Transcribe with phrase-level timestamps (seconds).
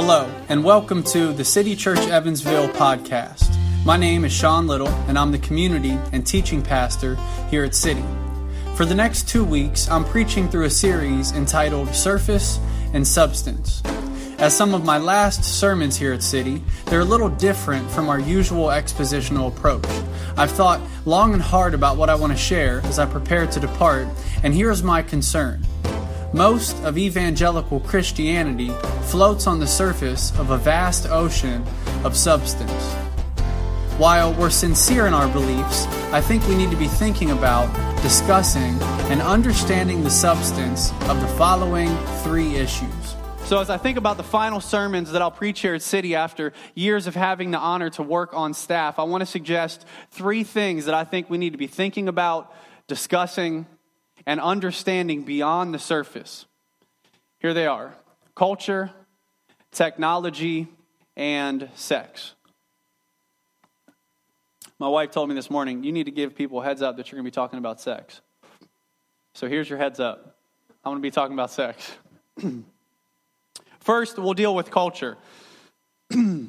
[0.00, 3.52] Hello, and welcome to the City Church Evansville podcast.
[3.84, 7.16] My name is Sean Little, and I'm the community and teaching pastor
[7.50, 8.04] here at City.
[8.76, 12.60] For the next two weeks, I'm preaching through a series entitled Surface
[12.92, 13.82] and Substance.
[14.38, 18.20] As some of my last sermons here at City, they're a little different from our
[18.20, 19.84] usual expositional approach.
[20.36, 23.58] I've thought long and hard about what I want to share as I prepare to
[23.58, 24.06] depart,
[24.44, 25.64] and here's my concern.
[26.34, 28.68] Most of evangelical Christianity
[29.04, 31.64] floats on the surface of a vast ocean
[32.04, 32.92] of substance.
[33.96, 38.78] While we're sincere in our beliefs, I think we need to be thinking about, discussing,
[39.10, 43.16] and understanding the substance of the following three issues.
[43.44, 46.52] So, as I think about the final sermons that I'll preach here at City after
[46.74, 50.84] years of having the honor to work on staff, I want to suggest three things
[50.84, 52.52] that I think we need to be thinking about,
[52.86, 53.64] discussing,
[54.28, 56.44] and understanding beyond the surface.
[57.38, 57.94] Here they are
[58.34, 58.90] culture,
[59.72, 60.68] technology,
[61.16, 62.34] and sex.
[64.78, 67.16] My wife told me this morning, you need to give people heads up that you're
[67.16, 68.20] going to be talking about sex.
[69.32, 70.36] So here's your heads up.
[70.84, 71.90] I'm going to be talking about sex.
[73.80, 75.16] First, we'll deal with culture.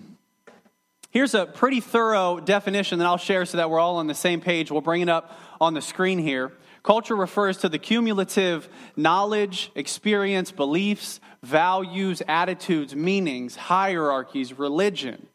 [1.12, 4.42] Here's a pretty thorough definition that I'll share so that we're all on the same
[4.42, 4.70] page.
[4.70, 6.52] We'll bring it up on the screen here.
[6.90, 15.28] Culture refers to the cumulative knowledge, experience, beliefs, values, attitudes, meanings, hierarchies, religion,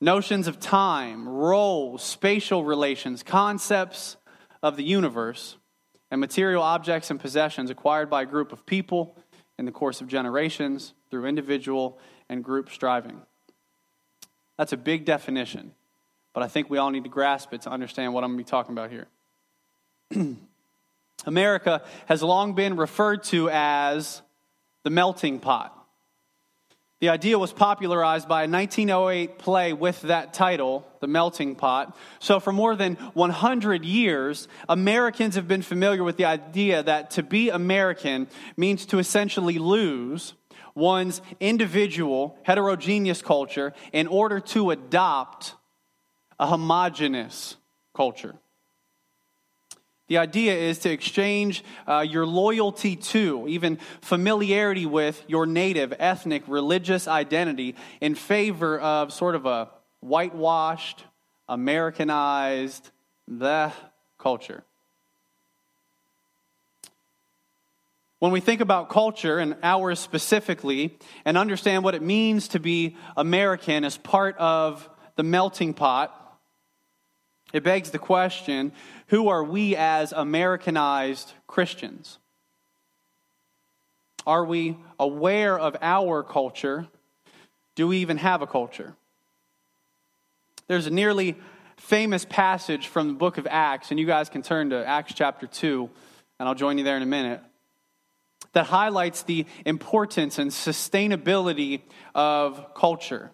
[0.00, 4.16] notions of time, roles, spatial relations, concepts
[4.60, 5.56] of the universe,
[6.10, 9.14] and material objects and possessions acquired by a group of people
[9.60, 13.22] in the course of generations through individual and group striving.
[14.56, 15.70] That's a big definition,
[16.32, 18.44] but I think we all need to grasp it to understand what I'm going to
[18.44, 19.06] be talking about here.
[21.26, 24.22] America has long been referred to as
[24.84, 25.74] the melting pot.
[27.00, 31.96] The idea was popularized by a 1908 play with that title, The Melting Pot.
[32.18, 37.22] So, for more than 100 years, Americans have been familiar with the idea that to
[37.22, 38.26] be American
[38.56, 40.34] means to essentially lose
[40.74, 45.54] one's individual, heterogeneous culture in order to adopt
[46.40, 47.56] a homogenous
[47.94, 48.34] culture.
[50.08, 56.42] The idea is to exchange uh, your loyalty to, even familiarity with your native, ethnic,
[56.46, 59.68] religious identity in favor of sort of a
[60.00, 61.04] whitewashed,
[61.46, 62.90] Americanized,
[63.26, 63.70] the
[64.18, 64.64] culture.
[68.18, 72.96] When we think about culture and ours specifically and understand what it means to be
[73.16, 76.17] American as part of the melting pot,
[77.52, 78.72] it begs the question
[79.08, 82.18] who are we as Americanized Christians?
[84.26, 86.86] Are we aware of our culture?
[87.74, 88.94] Do we even have a culture?
[90.66, 91.36] There's a nearly
[91.78, 95.46] famous passage from the book of Acts, and you guys can turn to Acts chapter
[95.46, 95.88] 2,
[96.38, 97.40] and I'll join you there in a minute,
[98.52, 101.80] that highlights the importance and sustainability
[102.14, 103.30] of culture.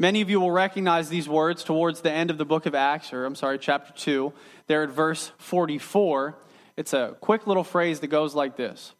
[0.00, 3.12] Many of you will recognize these words towards the end of the book of Acts,
[3.12, 4.32] or I'm sorry, chapter 2.
[4.66, 6.38] There at verse 44.
[6.78, 8.94] It's a quick little phrase that goes like this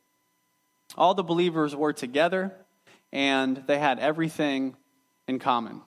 [0.99, 2.53] All the believers were together,
[3.15, 4.77] and they had everything
[5.27, 5.81] in common.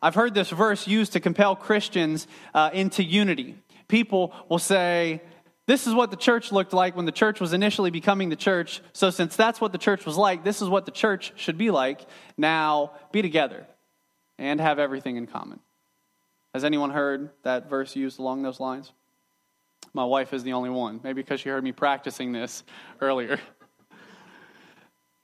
[0.00, 3.56] I've heard this verse used to compel Christians uh, into unity.
[3.88, 5.22] People will say,
[5.66, 8.80] this is what the church looked like when the church was initially becoming the church.
[8.92, 11.70] So, since that's what the church was like, this is what the church should be
[11.70, 12.06] like.
[12.36, 13.66] Now, be together
[14.38, 15.60] and have everything in common.
[16.54, 18.92] Has anyone heard that verse used along those lines?
[19.92, 22.62] My wife is the only one, maybe because she heard me practicing this
[23.00, 23.40] earlier.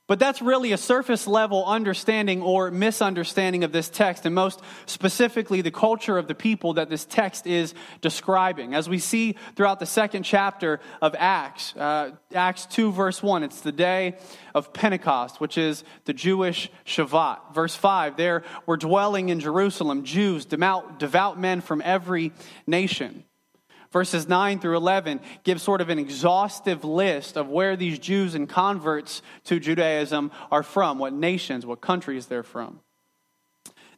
[0.09, 5.61] But that's really a surface level understanding or misunderstanding of this text, and most specifically
[5.61, 8.75] the culture of the people that this text is describing.
[8.75, 13.61] As we see throughout the second chapter of Acts, uh, Acts 2, verse 1, it's
[13.61, 14.19] the day
[14.57, 17.55] of Pentecost, which is the Jewish Shavuot.
[17.55, 22.33] Verse 5, there were dwelling in Jerusalem Jews, devout, devout men from every
[22.67, 23.25] nation.
[23.93, 28.49] Verses 9 through 11 give sort of an exhaustive list of where these Jews and
[28.49, 32.81] converts to Judaism are from, what nations, what countries they're from.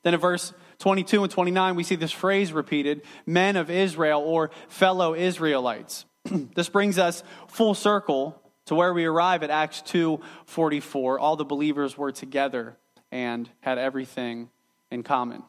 [0.03, 4.51] Then in verse 22 and 29, we see this phrase repeated men of Israel or
[4.69, 6.05] fellow Israelites.
[6.55, 11.19] this brings us full circle to where we arrive at Acts 2:44.
[11.21, 12.77] All the believers were together
[13.13, 14.51] and had everything
[14.91, 15.45] in common.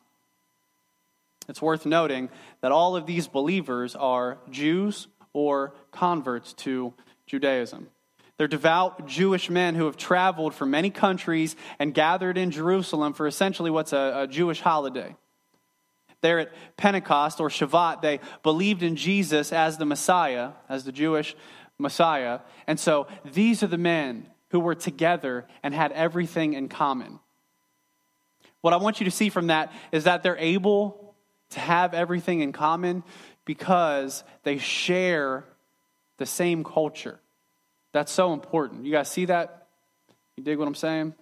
[1.47, 2.29] It's worth noting
[2.61, 6.93] that all of these believers are Jews or converts to
[7.27, 7.87] Judaism.
[8.37, 13.27] They're devout Jewish men who have traveled from many countries and gathered in Jerusalem for
[13.27, 15.15] essentially what's a, a Jewish holiday.
[16.21, 21.35] There at Pentecost or Shavuot, they believed in Jesus as the Messiah, as the Jewish
[21.77, 22.39] Messiah.
[22.67, 27.19] And so these are the men who were together and had everything in common.
[28.61, 31.04] What I want you to see from that is that they're able
[31.51, 33.03] to have everything in common
[33.45, 35.45] because they share
[36.17, 37.19] the same culture.
[37.91, 38.85] That's so important.
[38.85, 39.67] You guys see that?
[40.35, 41.13] You dig what I'm saying?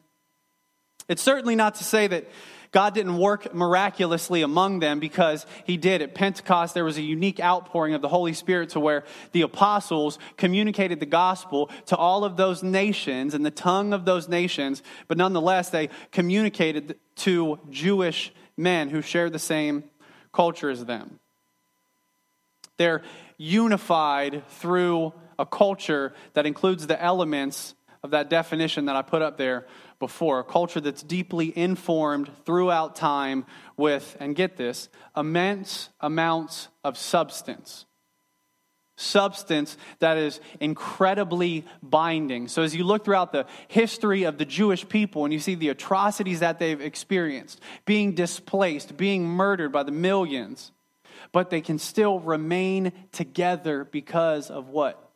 [1.07, 2.25] It's certainly not to say that
[2.71, 6.01] God didn't work miraculously among them because he did.
[6.01, 10.17] At Pentecost, there was a unique outpouring of the Holy Spirit to where the apostles
[10.37, 15.17] communicated the gospel to all of those nations in the tongue of those nations, but
[15.17, 19.83] nonetheless, they communicated to Jewish men who shared the same
[20.33, 21.19] culture as them.
[22.77, 23.03] They're
[23.37, 29.37] unified through a culture that includes the elements of that definition that I put up
[29.37, 29.65] there
[29.99, 30.39] before.
[30.39, 33.45] A culture that's deeply informed throughout time
[33.77, 37.85] with, and get this, immense amounts of substance.
[38.95, 42.47] Substance that is incredibly binding.
[42.47, 45.69] So, as you look throughout the history of the Jewish people and you see the
[45.69, 50.71] atrocities that they've experienced, being displaced, being murdered by the millions,
[51.31, 55.09] but they can still remain together because of what?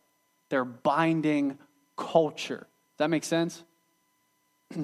[0.50, 1.60] Their binding
[1.96, 2.66] culture.
[2.98, 3.64] Does that make sense?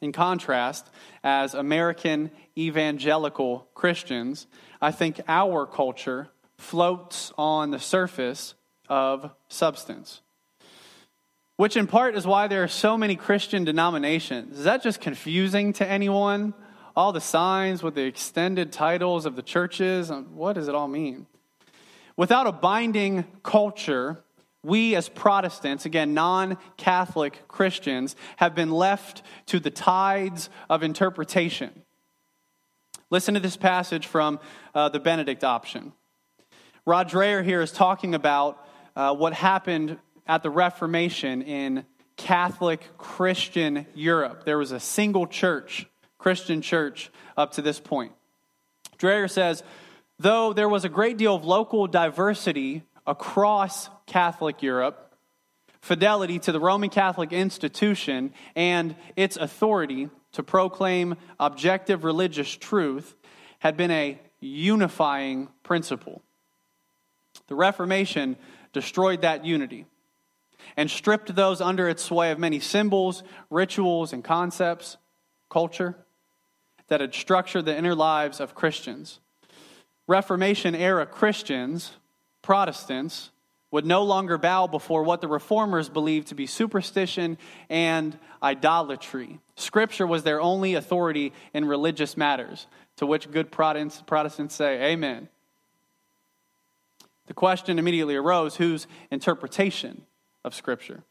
[0.00, 0.88] In contrast,
[1.22, 4.46] as American evangelical Christians,
[4.80, 6.28] I think our culture
[6.62, 8.54] floats on the surface
[8.88, 10.20] of substance.
[11.56, 14.58] Which, in part, is why there are so many Christian denominations.
[14.58, 16.54] Is that just confusing to anyone?
[16.96, 20.10] all the signs with the extended titles of the churches.
[20.10, 21.26] What does it all mean?
[22.16, 24.22] Without a binding culture,
[24.62, 31.82] we as Protestants, again, non Catholic Christians, have been left to the tides of interpretation.
[33.10, 34.38] Listen to this passage from
[34.74, 35.92] uh, the Benedict option.
[36.84, 38.58] Rod Dreher here is talking about
[38.96, 41.84] uh, what happened at the Reformation in
[42.16, 44.44] Catholic Christian Europe.
[44.44, 45.86] There was a single church
[46.18, 48.12] Christian church up to this point.
[48.98, 49.62] Dreher says,
[50.18, 55.14] though there was a great deal of local diversity across Catholic Europe,
[55.82, 63.14] fidelity to the Roman Catholic institution and its authority to proclaim objective religious truth
[63.60, 66.22] had been a unifying principle.
[67.52, 68.38] The Reformation
[68.72, 69.84] destroyed that unity
[70.74, 74.96] and stripped those under its sway of many symbols, rituals, and concepts,
[75.50, 75.94] culture
[76.88, 79.20] that had structured the inner lives of Christians.
[80.06, 81.92] Reformation era Christians,
[82.40, 83.32] Protestants,
[83.70, 87.36] would no longer bow before what the reformers believed to be superstition
[87.68, 89.40] and idolatry.
[89.56, 92.66] Scripture was their only authority in religious matters,
[92.96, 95.28] to which good Protestants, say, Amen.
[97.32, 100.02] The question immediately arose whose interpretation
[100.44, 101.02] of Scripture?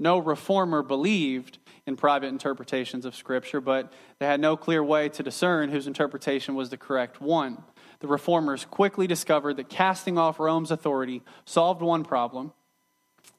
[0.00, 5.22] No reformer believed in private interpretations of Scripture, but they had no clear way to
[5.22, 7.62] discern whose interpretation was the correct one.
[8.00, 12.52] The reformers quickly discovered that casting off Rome's authority solved one problem,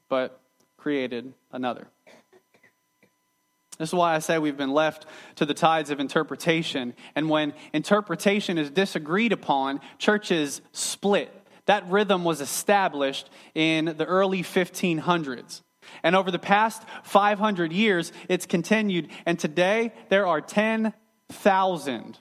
[0.08, 0.40] but
[0.78, 1.86] created another.
[3.76, 5.04] This is why I say we've been left
[5.34, 6.94] to the tides of interpretation.
[7.14, 11.30] And when interpretation is disagreed upon, churches split.
[11.66, 15.62] That rhythm was established in the early 1500s.
[16.02, 19.08] And over the past 500 years, it's continued.
[19.24, 22.18] And today, there are 10,000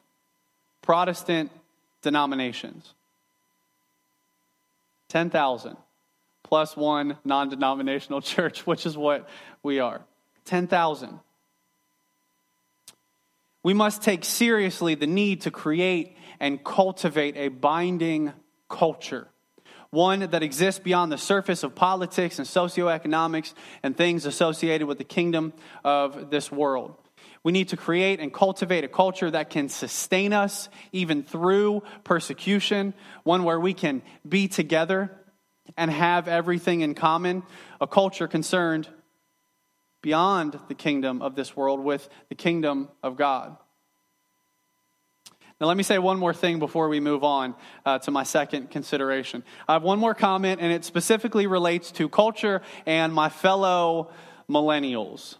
[0.82, 1.52] Protestant
[2.02, 2.94] denominations.
[5.10, 5.78] 10,000
[6.44, 9.28] plus one non denominational church, which is what
[9.64, 10.02] we are.
[10.46, 11.20] 10,000.
[13.64, 18.32] We must take seriously the need to create and cultivate a binding
[18.70, 19.28] culture
[19.96, 25.04] one that exists beyond the surface of politics and socioeconomics and things associated with the
[25.04, 26.96] kingdom of this world.
[27.44, 32.94] We need to create and cultivate a culture that can sustain us even through persecution,
[33.24, 35.12] one where we can be together
[35.78, 37.44] and have everything in common,
[37.80, 38.88] a culture concerned
[40.02, 43.58] beyond the kingdom of this world with the kingdom of God.
[45.62, 48.72] Now, let me say one more thing before we move on uh, to my second
[48.72, 49.42] consideration.
[49.70, 54.12] I have one more comment, and it specifically relates to culture and my fellow
[54.50, 55.38] millennials.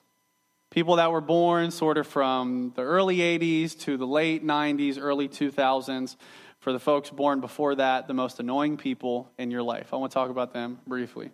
[0.72, 5.28] People that were born sort of from the early 80s to the late 90s, early
[5.28, 6.16] 2000s.
[6.60, 9.94] For the folks born before that, the most annoying people in your life.
[9.94, 11.30] I want to talk about them briefly.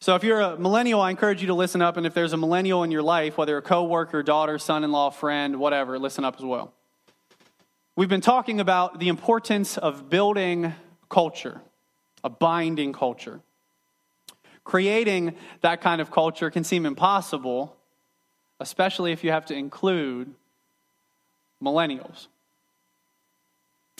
[0.00, 1.96] So if you're a millennial, I encourage you to listen up.
[1.96, 5.98] And if there's a millennial in your life, whether a coworker, daughter, son-in-law, friend, whatever,
[5.98, 6.73] listen up as well.
[7.96, 10.74] We've been talking about the importance of building
[11.08, 11.60] culture,
[12.24, 13.40] a binding culture.
[14.64, 17.76] Creating that kind of culture can seem impossible,
[18.58, 20.34] especially if you have to include
[21.62, 22.26] millennials.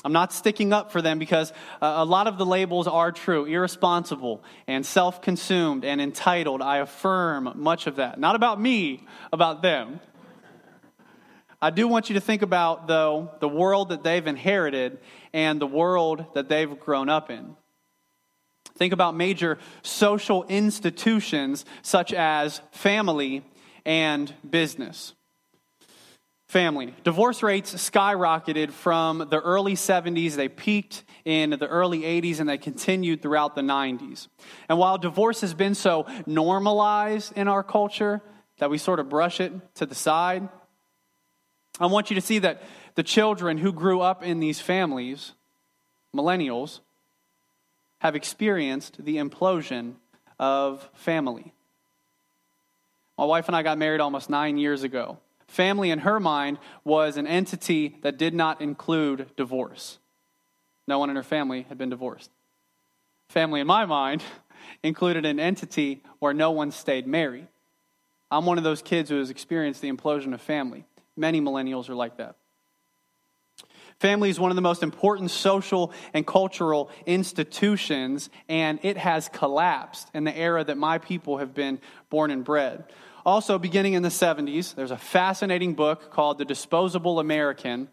[0.05, 3.45] I'm not sticking up for them because uh, a lot of the labels are true
[3.45, 6.63] irresponsible and self consumed and entitled.
[6.63, 8.19] I affirm much of that.
[8.19, 10.01] Not about me, about them.
[11.61, 14.99] I do want you to think about, though, the world that they've inherited
[15.33, 17.57] and the world that they've grown up in.
[18.77, 23.45] Think about major social institutions such as family
[23.87, 25.15] and business.
[26.49, 26.95] Family.
[27.05, 30.35] Divorce rates skyrocketed from the early 70s.
[30.35, 34.29] They peaked in the early 80s and they continued throughout the 90s.
[34.69, 38.23] And while divorce has been so normalized in our culture
[38.59, 40.49] that we sort of brush it to the side,
[41.81, 42.63] I want you to see that
[42.95, 45.33] the children who grew up in these families,
[46.15, 46.81] millennials,
[47.99, 49.95] have experienced the implosion
[50.39, 51.53] of family.
[53.19, 55.19] My wife and I got married almost nine years ago.
[55.47, 59.99] Family, in her mind, was an entity that did not include divorce.
[60.87, 62.31] No one in her family had been divorced.
[63.29, 64.23] Family, in my mind,
[64.83, 67.49] included an entity where no one stayed married.
[68.31, 70.85] I'm one of those kids who has experienced the implosion of family.
[71.17, 72.37] Many millennials are like that.
[74.01, 80.11] Family is one of the most important social and cultural institutions, and it has collapsed
[80.15, 81.79] in the era that my people have been
[82.11, 82.85] born and bred.
[83.25, 87.89] Also, beginning in the 70s, there's a fascinating book called The Disposable American.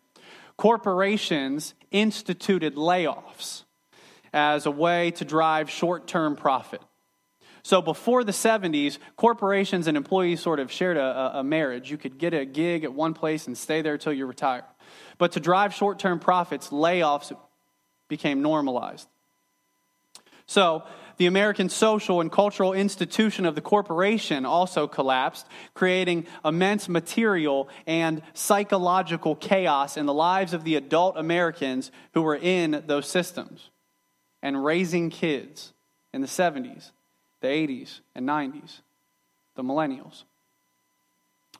[0.58, 3.63] Corporations instituted layoffs
[4.34, 6.82] as a way to drive short term profit.
[7.63, 11.91] So before the 70s, corporations and employees sort of shared a, a, marriage.
[11.91, 14.63] You could get a gig at one place and stay there until you retire.
[15.18, 17.36] But to drive short term profits, layoffs
[18.08, 19.08] became normalized.
[20.48, 20.84] So
[21.18, 28.24] the American social and cultural institution of the corporation also collapsed, creating immense material and
[28.34, 33.70] psychological chaos in the lives of the adult Americans who were in those systems
[34.41, 35.74] and raising kids
[36.12, 36.91] in the 70s,
[37.41, 38.81] the 80s, and 90s,
[39.55, 40.24] the millennials.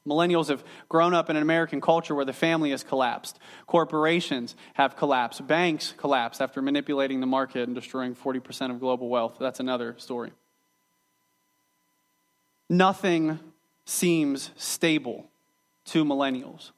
[0.08, 3.38] Millennials have grown up in an American culture where the family has collapsed.
[3.68, 5.46] Corporations have collapsed.
[5.46, 9.38] Banks collapsed after manipulating the market and destroying 40% of global wealth.
[9.40, 10.32] That's another story.
[12.68, 13.40] Nothing
[13.86, 15.30] seems stable
[15.86, 16.72] to millennials.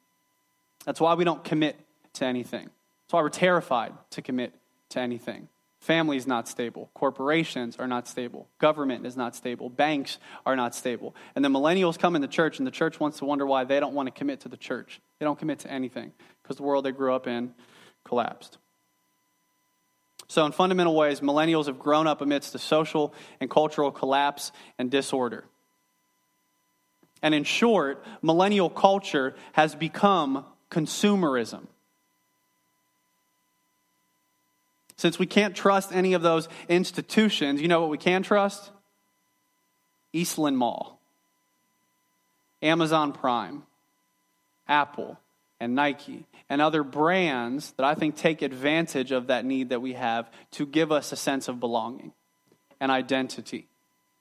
[0.85, 1.77] That's why we don't commit
[2.13, 2.65] to anything.
[2.65, 4.53] That's why we're terrified to commit
[4.89, 5.47] to anything.
[5.83, 6.89] Family is not stable.
[6.93, 8.47] Corporations are not stable.
[8.57, 9.69] Government is not stable.
[9.69, 11.13] Banks are not stable.
[11.35, 13.81] And the millennials come in the church, and the church wants to wonder why they
[13.81, 15.01] don't want to commit to the church.
[15.19, 17.53] They don't commit to anything because the world they grew up in
[18.05, 18.59] collapsed.
[20.29, 24.89] So, in fundamental ways, millennials have grown up amidst a social and cultural collapse and
[24.89, 25.43] disorder.
[27.21, 31.67] And in short, millennial culture has become consumerism.
[34.95, 38.71] Since we can't trust any of those institutions, you know what we can trust?
[40.13, 40.99] Eastland Mall,
[42.61, 43.63] Amazon Prime,
[44.67, 45.19] Apple,
[45.59, 49.93] and Nike, and other brands that I think take advantage of that need that we
[49.93, 52.13] have to give us a sense of belonging
[52.79, 53.67] and identity.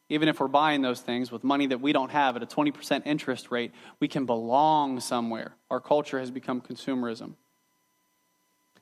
[0.08, 3.02] Even if we're buying those things with money that we don't have at a 20%
[3.06, 5.54] interest rate, we can belong somewhere.
[5.70, 7.34] Our culture has become consumerism.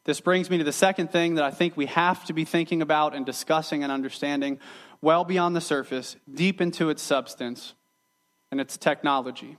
[0.05, 2.83] This brings me to the second thing that I think we have to be thinking
[2.83, 4.59] about and discussing and understanding
[5.03, 7.75] well beyond the surface, deep into its substance,
[8.51, 9.59] and its technology.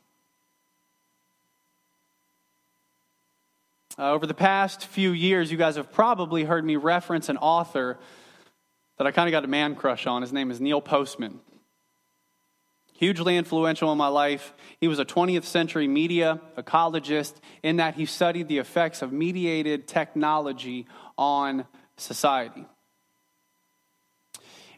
[3.99, 7.99] Uh, over the past few years, you guys have probably heard me reference an author
[8.97, 10.21] that I kind of got a man crush on.
[10.21, 11.39] His name is Neil Postman
[13.01, 14.53] hugely influential in my life.
[14.79, 19.87] He was a 20th century media ecologist in that he studied the effects of mediated
[19.87, 20.85] technology
[21.17, 21.65] on
[21.97, 22.63] society.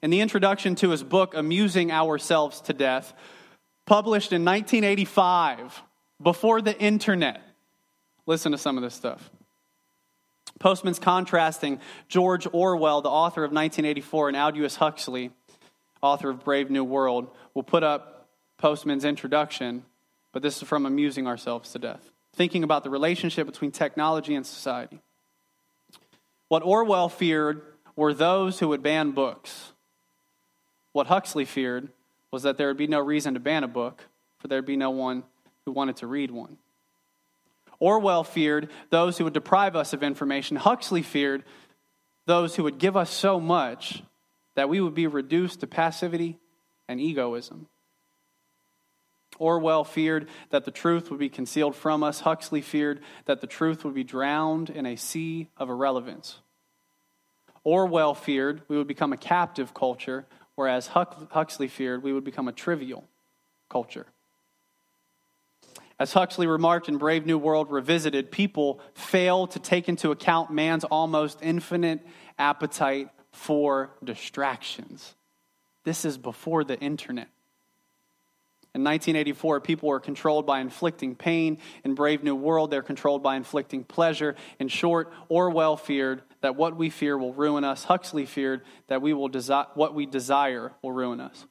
[0.02, 3.14] In the introduction to his book, Amusing Ourselves to Death,
[3.86, 5.84] published in 1985,
[6.22, 7.42] before the internet,
[8.26, 9.32] listen to some of this stuff.
[10.60, 15.32] Postman's contrasting George Orwell, the author of 1984, and Aldous Huxley,
[16.04, 17.28] author of Brave New World.
[17.56, 19.84] We'll put up Postman's introduction,
[20.32, 24.46] but this is from Amusing Ourselves to Death, thinking about the relationship between technology and
[24.46, 25.00] society.
[26.50, 27.64] What Orwell feared
[27.96, 29.72] were those who would ban books.
[30.92, 31.90] What Huxley feared
[32.32, 34.06] was that there would be no reason to ban a book,
[34.40, 35.24] for there'd be no one
[35.66, 36.58] who wanted to read one.
[37.80, 40.58] Orwell feared those who would deprive us of information.
[40.58, 41.44] Huxley feared
[42.26, 44.04] those who would give us so much
[44.56, 46.40] that we would be reduced to passivity
[46.88, 47.68] and egoism.
[49.40, 52.20] Orwell feared that the truth would be concealed from us.
[52.20, 56.40] Huxley feared that the truth would be drowned in a sea of irrelevance.
[57.64, 62.52] Orwell feared we would become a captive culture, whereas Huxley feared we would become a
[62.52, 63.06] trivial
[63.70, 64.06] culture.
[66.00, 70.84] As Huxley remarked in Brave New World Revisited, people fail to take into account man's
[70.84, 72.06] almost infinite
[72.38, 75.16] appetite for distractions.
[75.84, 77.28] This is before the internet.
[78.76, 81.60] In 1984, people were controlled by inflicting pain.
[81.84, 84.36] In Brave New World, they're controlled by inflicting pleasure.
[84.58, 87.84] In short, Orwell feared that what we fear will ruin us.
[87.84, 91.46] Huxley feared that we will desi- what we desire will ruin us.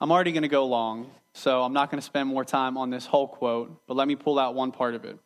[0.00, 2.90] I'm already going to go long, so I'm not going to spend more time on
[2.90, 5.16] this whole quote, but let me pull out one part of it.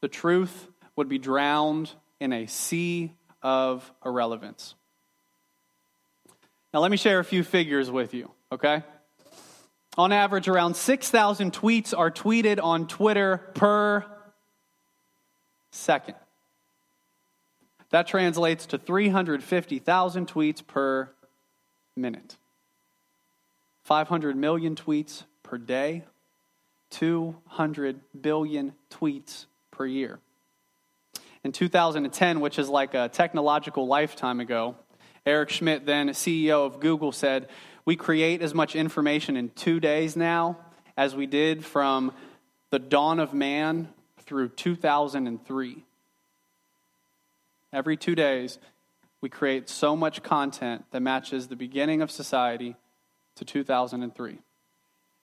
[0.00, 1.90] The truth would be drowned
[2.22, 3.12] in a sea
[3.42, 4.76] of irrelevance.
[6.72, 8.84] Now, let me share a few figures with you, okay?
[9.98, 14.06] On average, around 6,000 tweets are tweeted on Twitter per
[15.72, 16.14] second.
[17.90, 21.10] That translates to 350,000 tweets per
[21.96, 22.36] minute.
[23.82, 26.04] 500 million tweets per day,
[26.90, 30.20] 200 billion tweets per year.
[31.44, 34.76] In 2010, which is like a technological lifetime ago,
[35.26, 37.48] Eric Schmidt, then CEO of Google, said,
[37.84, 40.58] We create as much information in two days now
[40.96, 42.12] as we did from
[42.70, 43.88] the dawn of man
[44.20, 45.84] through 2003.
[47.72, 48.58] Every two days,
[49.20, 52.76] we create so much content that matches the beginning of society
[53.36, 54.38] to 2003.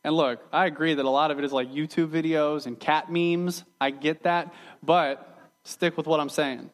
[0.03, 3.12] And look, I agree that a lot of it is like YouTube videos and cat
[3.12, 3.63] memes.
[3.82, 4.53] I get that.
[4.82, 5.28] But
[5.63, 6.69] stick with what I'm saying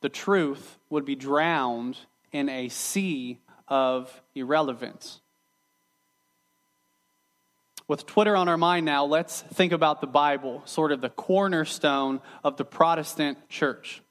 [0.00, 1.98] the truth would be drowned
[2.32, 5.20] in a sea of irrelevance.
[7.86, 12.20] With Twitter on our mind now, let's think about the Bible, sort of the cornerstone
[12.44, 14.02] of the Protestant church.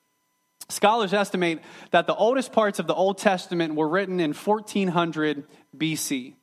[0.70, 1.60] Scholars estimate
[1.92, 5.46] that the oldest parts of the Old Testament were written in 1400
[5.78, 6.34] BC.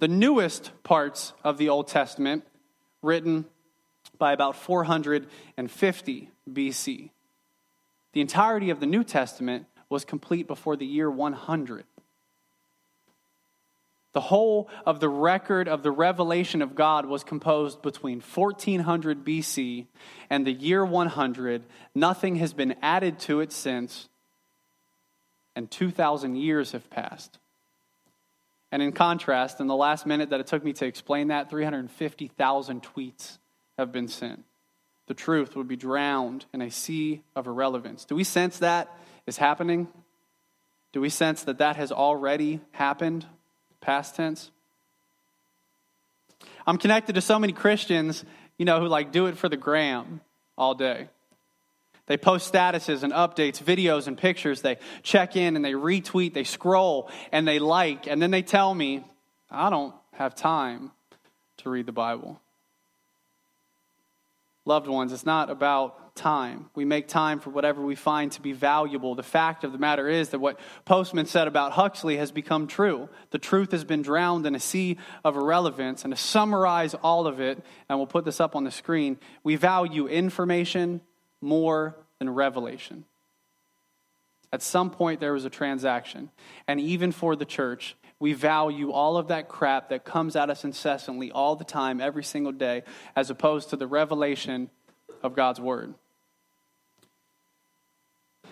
[0.00, 2.44] The newest parts of the Old Testament
[3.02, 3.46] written
[4.18, 7.10] by about 450 BC.
[8.12, 11.84] The entirety of the New Testament was complete before the year 100.
[14.12, 19.86] The whole of the record of the revelation of God was composed between 1400 BC
[20.30, 21.62] and the year 100.
[21.94, 24.08] Nothing has been added to it since,
[25.54, 27.38] and 2,000 years have passed.
[28.72, 32.82] And in contrast, in the last minute that it took me to explain that, 350,000
[32.82, 33.38] tweets
[33.78, 34.44] have been sent
[35.08, 38.04] the truth would be drowned in a sea of irrelevance.
[38.04, 38.94] Do we sense that
[39.26, 39.88] is happening?
[40.92, 43.26] Do we sense that that has already happened?
[43.80, 44.50] Past tense?
[46.66, 48.22] I'm connected to so many Christians,
[48.58, 50.20] you know, who like do it for the gram
[50.58, 51.08] all day.
[52.06, 54.60] They post statuses and updates, videos and pictures.
[54.60, 58.74] They check in and they retweet, they scroll and they like, and then they tell
[58.74, 59.04] me,
[59.50, 60.90] I don't have time
[61.58, 62.40] to read the Bible
[64.68, 66.68] loved ones, it's not about time.
[66.74, 69.14] We make time for whatever we find to be valuable.
[69.14, 73.08] The fact of the matter is that what Postman said about Huxley has become true.
[73.30, 76.04] The truth has been drowned in a sea of irrelevance.
[76.04, 79.56] And to summarize all of it, and we'll put this up on the screen, we
[79.56, 81.00] value information
[81.40, 83.04] more than revelation.
[84.52, 86.30] At some point, there was a transaction.
[86.66, 90.64] And even for the church, we value all of that crap that comes at us
[90.64, 92.82] incessantly all the time, every single day,
[93.14, 94.70] as opposed to the revelation
[95.22, 95.94] of God's Word.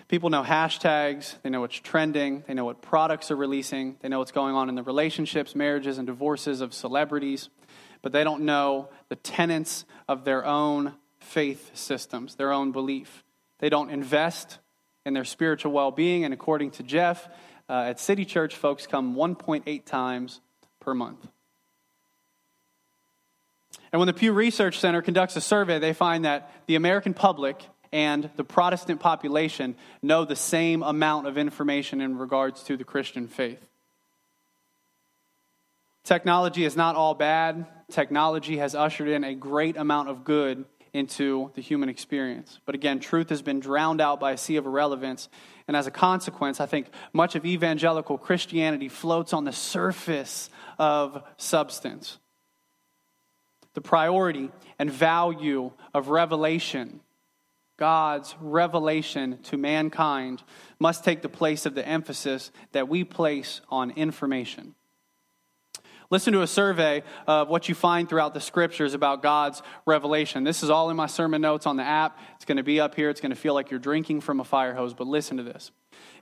[0.09, 4.21] People know hashtags, they know what's trending, they know what products are releasing, they know
[4.21, 7.49] what's going on in the relationships, marriages, and divorces of celebrities,
[8.03, 13.25] but they don't know the tenets of their own faith systems, their own belief.
[13.59, 14.61] They don't invest
[15.05, 17.29] in their spiritual well being, and according to Jeff,
[17.69, 20.41] uh, at City Church, folks come 1.8 times
[20.81, 21.27] per month.
[23.93, 27.63] And when the Pew Research Center conducts a survey, they find that the American public
[27.93, 33.29] and the Protestant population know the same amount of information in regards to the Christian
[33.29, 33.65] faith.
[36.05, 37.67] Technology is not all bad.
[37.91, 40.65] Technology has ushered in a great amount of good
[40.97, 42.59] into the human experience.
[42.65, 45.29] But again, truth has been drowned out by a sea of irrelevance.
[45.69, 51.23] And as a consequence, I think much of evangelical Christianity floats on the surface of
[51.37, 52.17] substance.
[53.75, 57.01] The priority and value of revelation,
[57.77, 60.43] God's revelation to mankind,
[60.79, 64.76] must take the place of the emphasis that we place on information.
[66.11, 70.45] Listen to a survey of what you find throughout the scriptures about God's revelation.
[70.45, 72.19] This is all in my sermon notes on the app.
[72.37, 73.11] It's going to be up here.
[73.11, 75.73] It's going to feel like you're drinking from a fire hose, but listen to this.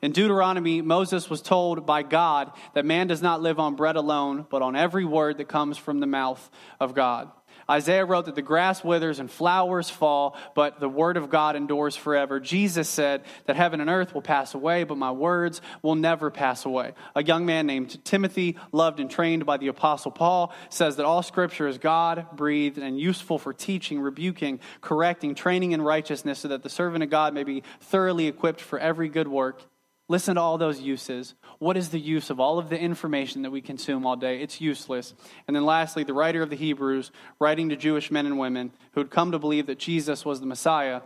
[0.01, 4.47] In Deuteronomy, Moses was told by God that man does not live on bread alone,
[4.49, 7.31] but on every word that comes from the mouth of God.
[7.68, 11.96] Isaiah wrote that the grass withers and flowers fall, but the word of God endures
[11.96, 12.40] forever.
[12.40, 16.64] Jesus said that heaven and earth will pass away, but my words will never pass
[16.64, 16.92] away.
[17.14, 21.22] A young man named Timothy, loved and trained by the apostle Paul, says that all
[21.22, 26.62] scripture is God breathed and useful for teaching, rebuking, correcting, training in righteousness, so that
[26.62, 29.62] the servant of God may be thoroughly equipped for every good work.
[30.07, 31.35] Listen to all those uses.
[31.59, 34.43] What is the use of all of the information that we consume all day?
[34.43, 35.14] It's useless.
[35.47, 39.01] And then lastly, the writer of the Hebrews, writing to Jewish men and women who
[39.01, 41.01] had come to believe that Jesus was the Messiah,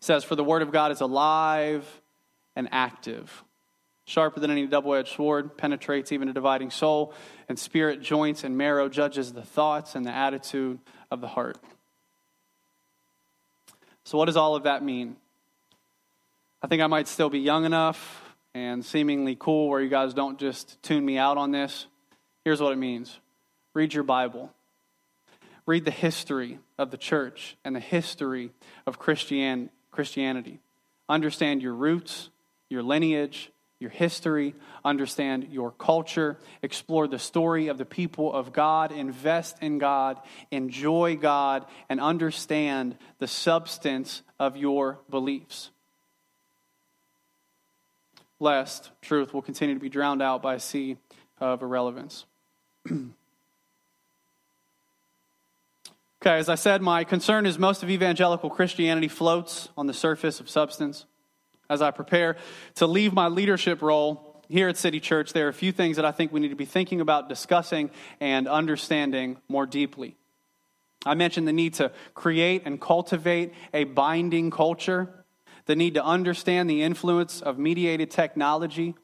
[0.00, 1.86] says, For the word of God is alive
[2.56, 3.44] and active,
[4.04, 7.14] sharper than any double edged sword, penetrates even a dividing soul
[7.48, 10.80] and spirit, joints and marrow, judges the thoughts and the attitude
[11.12, 11.56] of the heart.
[14.04, 15.16] So, what does all of that mean?
[16.64, 20.38] I think I might still be young enough and seemingly cool where you guys don't
[20.38, 21.86] just tune me out on this.
[22.44, 23.18] Here's what it means.
[23.74, 24.52] Read your Bible,
[25.66, 28.52] read the history of the church and the history
[28.86, 30.60] of Christian, Christianity.
[31.08, 32.30] Understand your roots,
[32.70, 38.92] your lineage, your history, understand your culture, explore the story of the people of God,
[38.92, 40.20] invest in God,
[40.52, 45.72] enjoy God, and understand the substance of your beliefs
[48.42, 50.96] lest truth will continue to be drowned out by a sea
[51.38, 52.26] of irrelevance.
[52.90, 53.12] okay,
[56.24, 60.50] as I said, my concern is most of evangelical Christianity floats on the surface of
[60.50, 61.06] substance.
[61.70, 62.36] As I prepare
[62.74, 66.04] to leave my leadership role here at City Church, there are a few things that
[66.04, 70.16] I think we need to be thinking about, discussing, and understanding more deeply.
[71.06, 75.21] I mentioned the need to create and cultivate a binding culture
[75.66, 78.94] the need to understand the influence of mediated technology,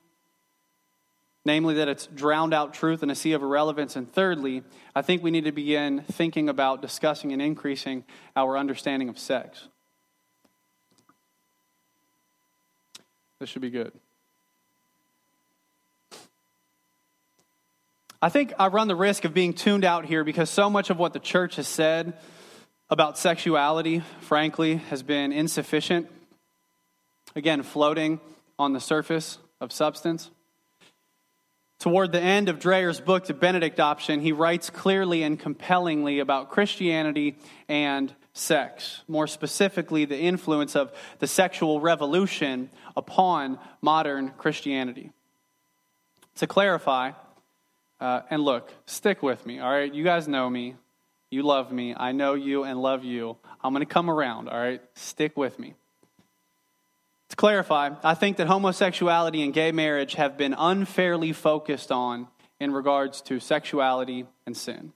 [1.44, 3.96] namely that it's drowned out truth in a sea of irrelevance.
[3.96, 4.62] And thirdly,
[4.94, 9.68] I think we need to begin thinking about discussing and increasing our understanding of sex.
[13.38, 13.92] This should be good.
[18.20, 20.98] I think I run the risk of being tuned out here because so much of
[20.98, 22.14] what the church has said
[22.90, 26.08] about sexuality, frankly, has been insufficient
[27.38, 28.20] again, floating
[28.58, 30.30] on the surface of substance.
[31.78, 36.50] Toward the end of Dreher's book, The Benedict Option, he writes clearly and compellingly about
[36.50, 45.12] Christianity and sex, more specifically, the influence of the sexual revolution upon modern Christianity.
[46.36, 47.12] To clarify,
[48.00, 49.92] uh, and look, stick with me, all right?
[49.92, 50.74] You guys know me.
[51.30, 51.94] You love me.
[51.96, 53.36] I know you and love you.
[53.62, 54.82] I'm going to come around, all right?
[54.94, 55.74] Stick with me.
[57.30, 62.72] To clarify, I think that homosexuality and gay marriage have been unfairly focused on in
[62.72, 64.92] regards to sexuality and sin.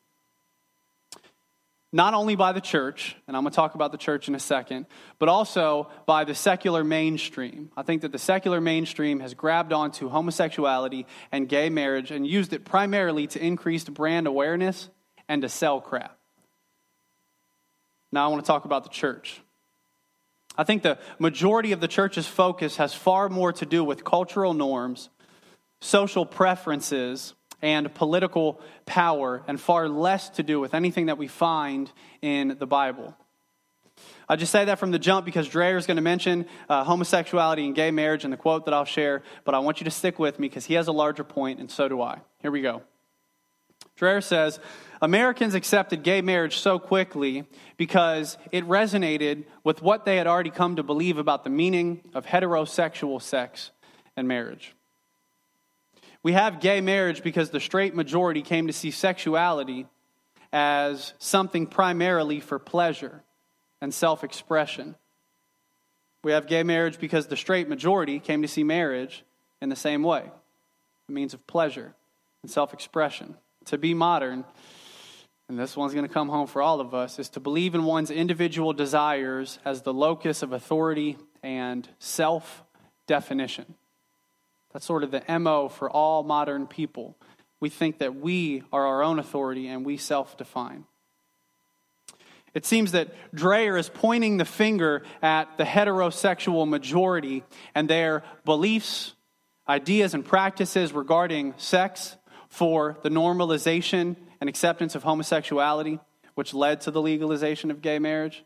[1.94, 4.38] Not only by the church, and I'm going to talk about the church in a
[4.38, 4.86] second,
[5.18, 7.70] but also by the secular mainstream.
[7.76, 12.54] I think that the secular mainstream has grabbed onto homosexuality and gay marriage and used
[12.54, 14.88] it primarily to increase brand awareness
[15.28, 16.16] and to sell crap.
[18.10, 19.41] Now I want to talk about the church.
[20.56, 24.54] I think the majority of the church's focus has far more to do with cultural
[24.54, 25.08] norms,
[25.80, 31.90] social preferences, and political power, and far less to do with anything that we find
[32.20, 33.16] in the Bible.
[34.28, 37.64] I just say that from the jump because Dreher is going to mention uh, homosexuality
[37.64, 40.18] and gay marriage in the quote that I'll share, but I want you to stick
[40.18, 42.18] with me because he has a larger point, and so do I.
[42.40, 42.82] Here we go.
[44.02, 44.58] Dreher says
[45.00, 47.44] Americans accepted gay marriage so quickly
[47.76, 52.26] because it resonated with what they had already come to believe about the meaning of
[52.26, 53.70] heterosexual sex
[54.16, 54.74] and marriage.
[56.24, 59.86] We have gay marriage because the straight majority came to see sexuality
[60.52, 63.22] as something primarily for pleasure
[63.80, 64.96] and self expression.
[66.24, 69.24] We have gay marriage because the straight majority came to see marriage
[69.60, 70.24] in the same way
[71.08, 71.94] a means of pleasure
[72.42, 73.36] and self expression.
[73.66, 74.44] To be modern
[75.52, 77.84] and this one's going to come home for all of us, is to believe in
[77.84, 82.64] one's individual desires as the locus of authority and self
[83.06, 83.74] definition.
[84.72, 87.18] That's sort of the MO for all modern people.
[87.60, 90.86] We think that we are our own authority and we self define.
[92.54, 97.44] It seems that Dreher is pointing the finger at the heterosexual majority
[97.74, 99.12] and their beliefs,
[99.68, 102.16] ideas, and practices regarding sex
[102.52, 105.98] for the normalization and acceptance of homosexuality,
[106.34, 108.44] which led to the legalization of gay marriage.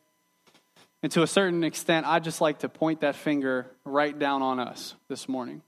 [1.03, 4.61] And to a certain extent, I'd just like to point that finger right down on
[4.61, 5.61] us this morning.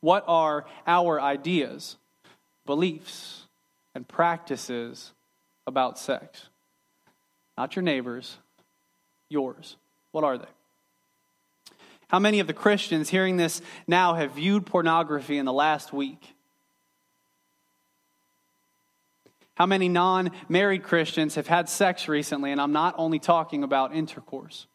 [0.00, 1.98] What are our ideas,
[2.64, 3.42] beliefs,
[3.94, 5.12] and practices
[5.66, 6.46] about sex?
[7.58, 8.38] Not your neighbors,
[9.28, 9.76] yours.
[10.12, 10.48] What are they?
[12.08, 16.34] How many of the Christians hearing this now have viewed pornography in the last week?
[19.60, 22.50] How many non married Christians have had sex recently?
[22.50, 24.66] And I'm not only talking about intercourse.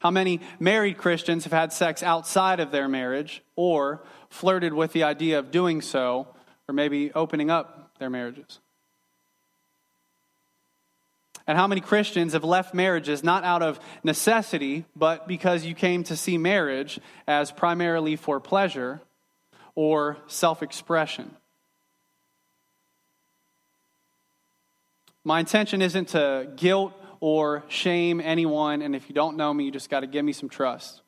[0.00, 5.04] How many married Christians have had sex outside of their marriage or flirted with the
[5.04, 6.26] idea of doing so
[6.68, 8.58] or maybe opening up their marriages?
[11.46, 16.02] And how many Christians have left marriages not out of necessity, but because you came
[16.02, 19.02] to see marriage as primarily for pleasure
[19.76, 21.36] or self expression?
[25.26, 29.72] My intention isn't to guilt or shame anyone, and if you don't know me, you
[29.72, 31.02] just got to give me some trust.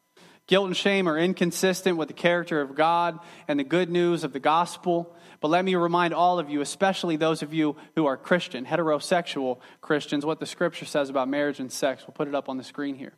[0.48, 4.32] Guilt and shame are inconsistent with the character of God and the good news of
[4.32, 5.14] the gospel.
[5.38, 9.60] But let me remind all of you, especially those of you who are Christian, heterosexual
[9.80, 12.02] Christians, what the scripture says about marriage and sex.
[12.04, 13.12] We'll put it up on the screen here.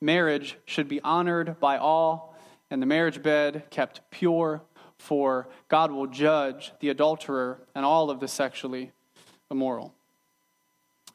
[0.00, 2.36] Marriage should be honored by all,
[2.70, 4.62] and the marriage bed kept pure,
[4.98, 8.92] for God will judge the adulterer and all of the sexually
[9.50, 9.94] immoral.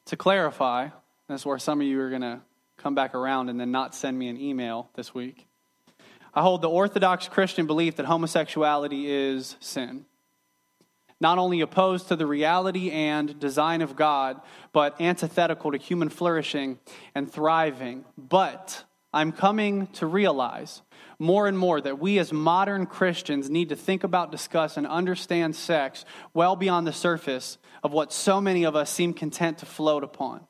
[0.07, 0.89] To clarify,
[1.27, 2.41] that's where some of you are going to
[2.77, 5.47] come back around and then not send me an email this week.
[6.33, 10.05] I hold the Orthodox Christian belief that homosexuality is sin.
[11.21, 14.41] Not only opposed to the reality and design of God,
[14.73, 16.79] but antithetical to human flourishing
[17.15, 18.03] and thriving.
[18.17, 20.81] But I'm coming to realize
[21.19, 25.55] more and more that we as modern Christians need to think about, discuss, and understand
[25.55, 30.03] sex well beyond the surface of what so many of us seem content to float
[30.03, 30.41] upon.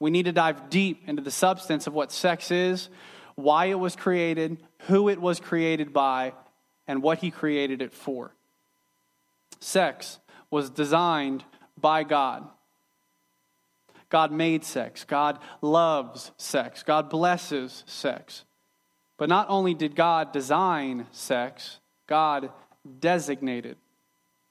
[0.00, 2.88] We need to dive deep into the substance of what sex is,
[3.36, 6.32] why it was created, who it was created by,
[6.86, 8.34] and what He created it for.
[9.60, 10.18] Sex
[10.50, 11.44] was designed
[11.80, 12.46] by God.
[14.10, 15.04] God made sex.
[15.04, 16.82] God loves sex.
[16.82, 18.44] God blesses sex.
[19.16, 22.50] But not only did God design sex, God
[23.00, 23.76] designated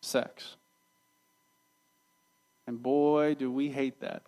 [0.01, 0.55] sex.
[2.65, 4.23] And boy, do we hate that.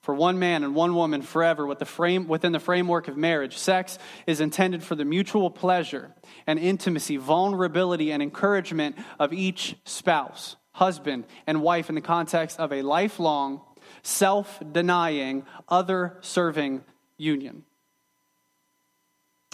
[0.00, 3.56] For one man and one woman forever with the frame, within the framework of marriage,
[3.56, 6.10] sex is intended for the mutual pleasure
[6.44, 12.72] and intimacy, vulnerability, and encouragement of each spouse, husband, and wife in the context of
[12.72, 13.60] a lifelong,
[14.02, 16.82] self denying, other serving
[17.16, 17.62] union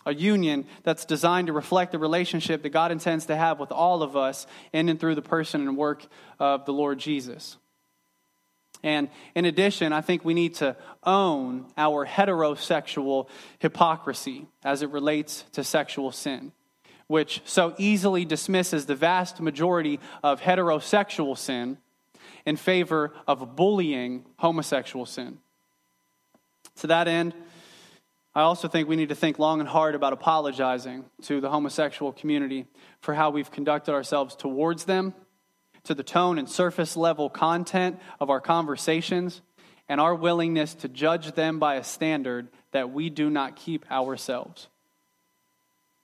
[0.08, 4.02] a union that's designed to reflect the relationship that God intends to have with all
[4.02, 6.06] of us in and through the person and work
[6.40, 7.58] of the Lord Jesus.
[8.82, 15.44] And in addition, I think we need to own our heterosexual hypocrisy as it relates
[15.52, 16.52] to sexual sin,
[17.06, 21.76] which so easily dismisses the vast majority of heterosexual sin
[22.46, 25.36] in favor of bullying homosexual sin.
[26.76, 27.34] To that end,
[28.38, 32.12] I also think we need to think long and hard about apologizing to the homosexual
[32.12, 32.66] community
[33.00, 35.12] for how we've conducted ourselves towards them,
[35.82, 39.42] to the tone and surface level content of our conversations,
[39.88, 44.68] and our willingness to judge them by a standard that we do not keep ourselves.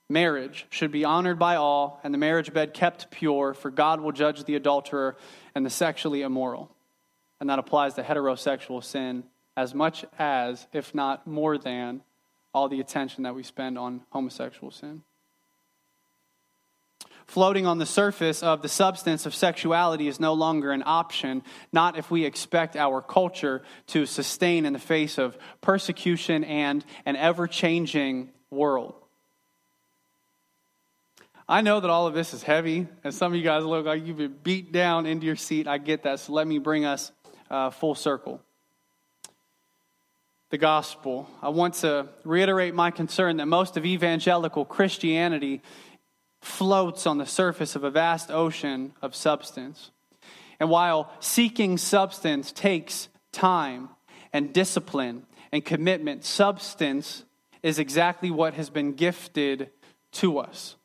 [0.09, 4.11] Marriage should be honored by all, and the marriage bed kept pure, for God will
[4.11, 5.15] judge the adulterer
[5.55, 6.69] and the sexually immoral.
[7.39, 9.23] And that applies to heterosexual sin
[9.55, 12.01] as much as, if not more than,
[12.55, 15.01] all the attention that we spend on homosexual sin.
[17.27, 21.97] Floating on the surface of the substance of sexuality is no longer an option, not
[21.97, 27.45] if we expect our culture to sustain in the face of persecution and an ever
[27.45, 28.95] changing world.
[31.49, 34.05] I know that all of this is heavy, and some of you guys look like
[34.05, 35.67] you've been beat down into your seat.
[35.67, 37.11] I get that, so let me bring us
[37.49, 38.44] uh, full circle
[40.55, 41.29] the gospel.
[41.41, 45.61] I want to reiterate my concern that most of evangelical Christianity
[46.41, 49.91] floats on the surface of a vast ocean of substance.
[50.61, 53.89] And while seeking substance takes time
[54.31, 57.25] and discipline and commitment, substance
[57.61, 59.71] is exactly what has been gifted
[60.13, 60.77] to us.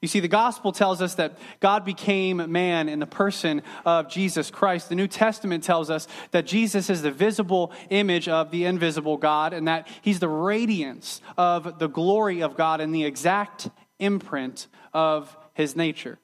[0.00, 4.50] You see, the gospel tells us that God became man in the person of Jesus
[4.50, 4.88] Christ.
[4.88, 9.52] The New Testament tells us that Jesus is the visible image of the invisible God
[9.52, 15.34] and that he's the radiance of the glory of God and the exact imprint of
[15.54, 16.18] his nature.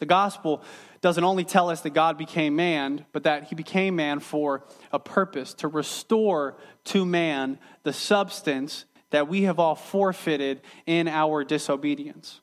[0.00, 0.62] The gospel
[1.00, 4.98] doesn't only tell us that God became man, but that he became man for a
[4.98, 12.40] purpose to restore to man the substance that we have all forfeited in our disobedience.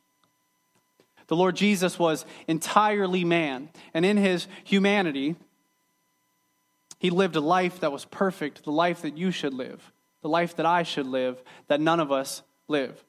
[1.28, 5.36] The Lord Jesus was entirely man, and in his humanity,
[6.98, 10.56] he lived a life that was perfect, the life that you should live, the life
[10.56, 13.04] that I should live, that none of us live.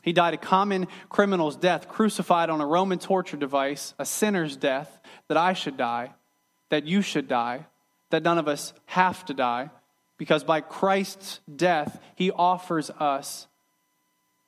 [0.00, 4.98] He died a common criminal's death, crucified on a Roman torture device, a sinner's death
[5.28, 6.14] that I should die,
[6.70, 7.66] that you should die,
[8.08, 9.68] that none of us have to die
[10.20, 13.46] because by Christ's death, he offers us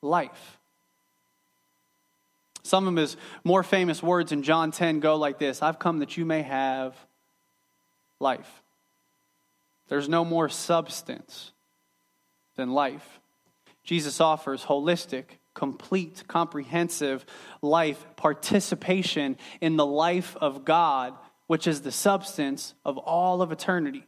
[0.02, 0.58] life.
[2.62, 6.18] Some of his more famous words in John 10 go like this I've come that
[6.18, 6.94] you may have
[8.20, 8.62] life.
[9.88, 11.52] There's no more substance
[12.56, 13.18] than life.
[13.82, 17.24] Jesus offers holistic, complete, comprehensive
[17.62, 21.14] life, participation in the life of God,
[21.46, 24.04] which is the substance of all of eternity.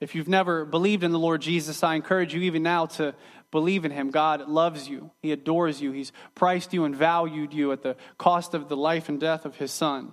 [0.00, 3.14] If you've never believed in the Lord Jesus, I encourage you even now to
[3.50, 4.10] believe in him.
[4.10, 8.54] God loves you, he adores you, he's priced you and valued you at the cost
[8.54, 10.12] of the life and death of his son.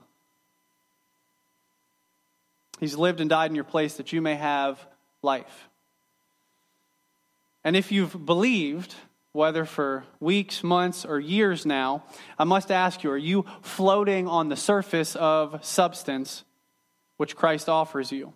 [2.79, 4.85] He's lived and died in your place that you may have
[5.21, 5.69] life.
[7.63, 8.93] And if you've believed,
[9.31, 12.03] whether for weeks, months, or years now,
[12.37, 16.43] I must ask you are you floating on the surface of substance
[17.17, 18.33] which Christ offers you?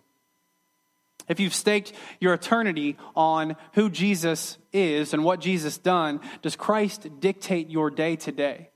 [1.28, 7.20] If you've staked your eternity on who Jesus is and what Jesus done, does Christ
[7.20, 8.70] dictate your day to day?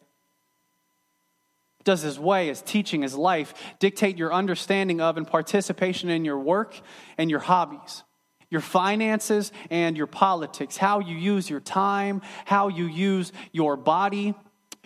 [1.85, 6.39] Does his way, his teaching, his life dictate your understanding of and participation in your
[6.39, 6.81] work
[7.17, 8.03] and your hobbies,
[8.51, 14.35] your finances and your politics, how you use your time, how you use your body,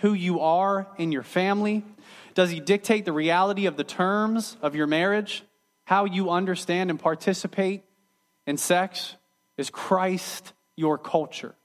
[0.01, 1.85] who you are in your family?
[2.35, 5.43] Does he dictate the reality of the terms of your marriage?
[5.91, 7.83] How you understand and participate
[8.47, 9.17] in sex?
[9.57, 11.57] Is Christ your culture?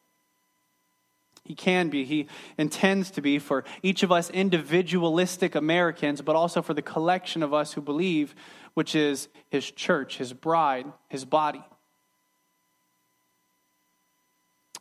[1.43, 2.25] He can be, he
[2.57, 7.53] intends to be for each of us individualistic Americans, but also for the collection of
[7.53, 8.33] us who believe,
[8.73, 11.63] which is his church, his bride, his body.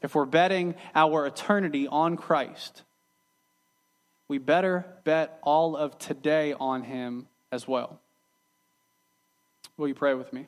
[0.00, 2.82] If we're betting our eternity on Christ,
[4.26, 8.00] we better bet all of today on him as well.
[9.76, 10.46] Will you pray with me?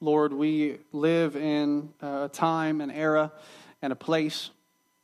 [0.00, 3.32] Lord, we live in a time, an era,
[3.82, 4.50] and a place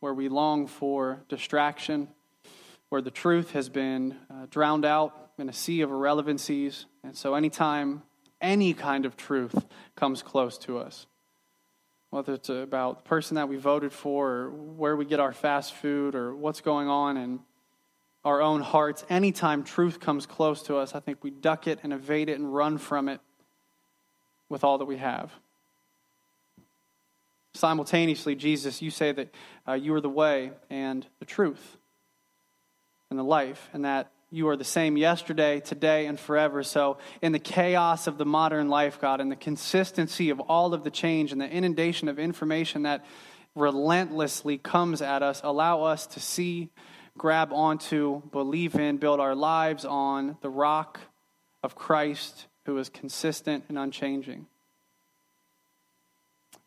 [0.01, 2.09] where we long for distraction,
[2.89, 6.87] where the truth has been uh, drowned out in a sea of irrelevancies.
[7.05, 8.03] And so, anytime
[8.41, 11.07] any kind of truth comes close to us,
[12.09, 15.75] whether it's about the person that we voted for, or where we get our fast
[15.75, 17.41] food, or what's going on in
[18.25, 21.93] our own hearts, anytime truth comes close to us, I think we duck it and
[21.93, 23.21] evade it and run from it
[24.49, 25.33] with all that we have.
[27.55, 29.35] Simultaneously, Jesus, you say that
[29.69, 31.77] uh, you are the way and the truth
[33.11, 36.63] and the life, and that you are the same yesterday, today, and forever.
[36.63, 40.83] So, in the chaos of the modern life, God, and the consistency of all of
[40.83, 43.05] the change and the inundation of information that
[43.55, 46.71] relentlessly comes at us, allow us to see
[47.19, 51.01] grab onto, believe in, build our lives on the rock
[51.63, 54.47] of Christ who is consistent and unchanging.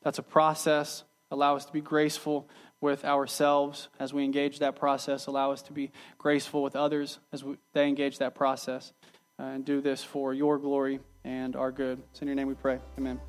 [0.04, 1.04] That's a process.
[1.32, 2.48] Allow us to be graceful
[2.82, 5.26] with ourselves as we engage that process.
[5.26, 8.94] Allow us to be graceful with others as we, they engage that process.
[9.38, 12.02] Uh, and do this for your glory and our good.
[12.12, 12.80] It's in your name we pray.
[12.98, 13.20] Amen.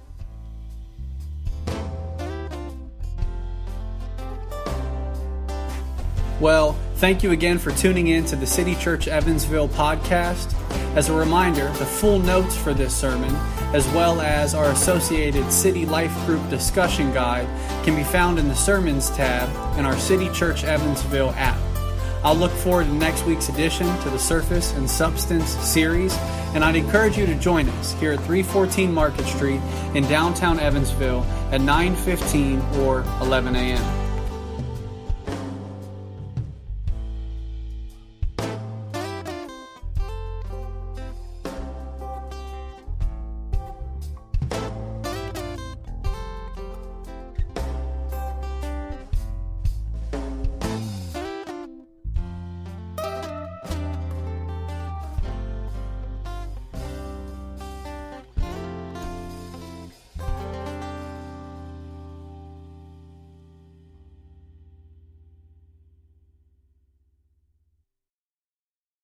[6.39, 10.55] Well, thank you again for tuning in to the City Church Evansville podcast.
[10.97, 13.35] As a reminder, the full notes for this sermon,
[13.75, 17.47] as well as our associated City Life Group discussion guide,
[17.85, 21.59] can be found in the Sermons tab in our City Church Evansville app.
[22.25, 26.17] I'll look forward to next week's edition to the Surface and Substance series,
[26.55, 29.61] and I'd encourage you to join us here at 314 Market Street
[29.95, 34.06] in downtown Evansville at 9:15 or 11 a.m.